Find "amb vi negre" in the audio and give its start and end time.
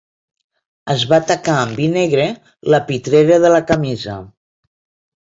1.59-2.27